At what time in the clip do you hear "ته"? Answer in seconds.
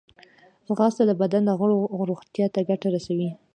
2.53-2.59